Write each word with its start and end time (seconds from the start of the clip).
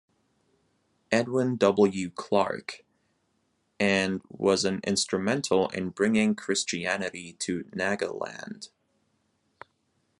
Edwin 1.11 1.57
W. 1.57 2.09
Clark 2.09 2.83
and 3.79 4.19
was 4.29 4.65
instrumental 4.65 5.69
in 5.69 5.89
bringing 5.89 6.33
Christianity 6.33 7.33
to 7.33 7.65
Nagaland. 7.65 8.69